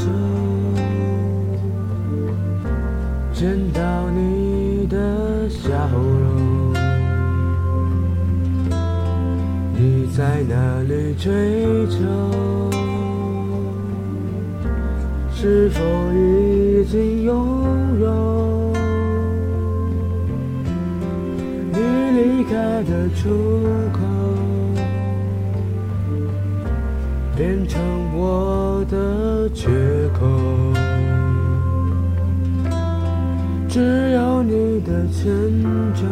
[0.00, 0.06] 就
[3.34, 3.80] 见到
[4.10, 4.96] 你的
[5.48, 6.72] 笑容
[9.76, 11.98] 你在哪里追求？
[15.32, 15.80] 是否
[16.12, 17.32] 已经拥
[18.00, 18.72] 有？
[21.72, 21.78] 你
[22.18, 23.28] 离开的出
[23.92, 23.98] 口？
[27.40, 27.80] 变成
[28.14, 29.70] 我的缺
[30.12, 30.28] 口。
[33.66, 35.24] 只有你的迁
[35.96, 36.04] 就，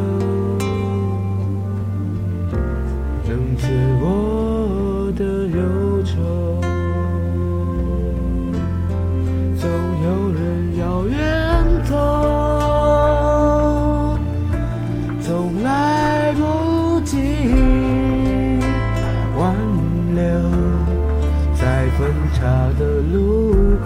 [22.34, 22.44] 岔
[22.78, 23.16] 的路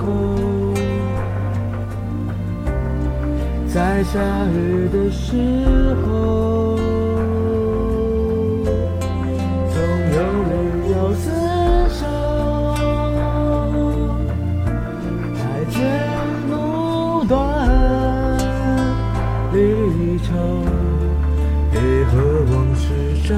[0.00, 0.02] 口。
[3.68, 4.18] 在下
[4.54, 5.34] 雨的时
[6.04, 6.76] 候，
[9.70, 9.76] 总
[10.12, 10.18] 有
[10.50, 10.52] 人
[10.90, 11.24] 要厮
[11.88, 12.00] 守，
[15.38, 15.40] 爱
[15.70, 15.74] 剪
[16.50, 16.52] 不
[17.24, 17.34] 断
[19.54, 19.56] 离
[20.18, 20.28] 愁，
[21.70, 22.12] 别和
[22.52, 22.84] 往事
[23.26, 23.30] 战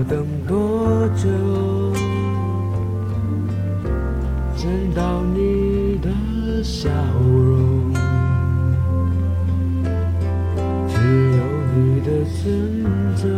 [0.00, 1.28] 要我等多久？
[4.56, 6.10] 见到你的
[6.62, 6.88] 笑
[7.20, 7.92] 容，
[10.88, 10.94] 只
[11.36, 11.42] 有
[11.76, 12.50] 你的迁
[13.16, 13.28] 就，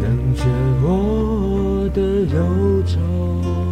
[0.00, 0.42] 能解
[0.82, 3.65] 我的忧愁。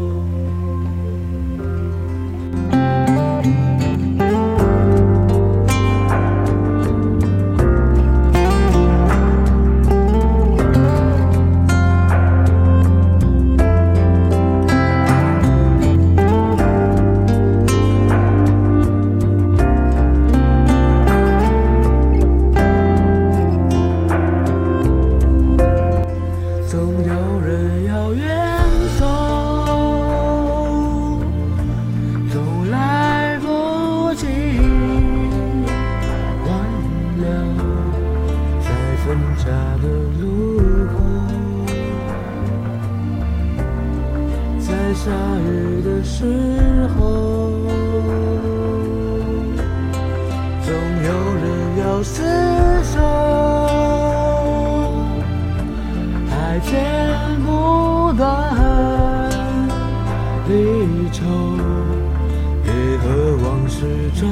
[39.15, 39.45] 分岔
[39.81, 39.87] 的
[40.21, 40.25] 路
[40.89, 40.95] 口，
[44.59, 45.05] 在下
[45.39, 46.25] 雨的时
[46.99, 47.01] 候，
[50.63, 50.69] 总
[51.05, 51.09] 有
[51.43, 51.45] 人
[51.79, 52.17] 要厮
[52.83, 52.95] 守。
[56.31, 56.73] 爱剪
[57.47, 58.21] 不断
[60.49, 60.53] 离
[61.13, 61.23] 愁，
[62.65, 62.67] 别
[62.99, 63.05] 和
[63.45, 63.87] 往事
[64.17, 64.27] 战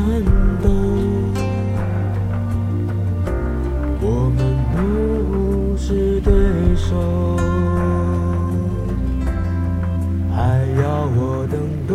[10.35, 10.39] 还
[10.81, 10.83] 要
[11.15, 11.93] 我等多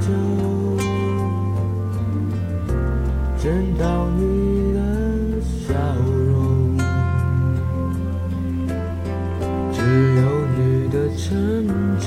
[0.00, 0.08] 久？
[3.36, 3.84] 见到
[4.16, 4.22] 你
[4.72, 4.78] 的
[5.42, 5.74] 笑
[6.30, 6.32] 容。
[9.72, 9.76] 只
[10.16, 10.22] 有
[10.56, 10.58] 你
[10.88, 11.28] 的迁
[12.00, 12.06] 就，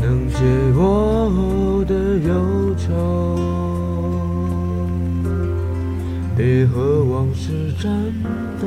[0.00, 0.36] 能解
[0.74, 1.92] 我的
[2.26, 2.30] 忧
[2.76, 2.88] 愁。
[6.36, 7.90] 别和往事战
[8.62, 8.66] 斗，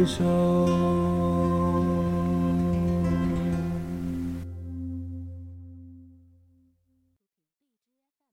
[0.00, 0.49] 挥手。